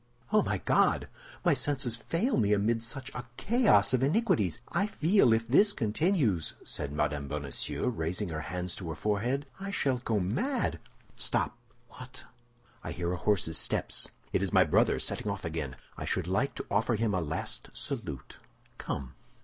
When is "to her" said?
8.77-8.95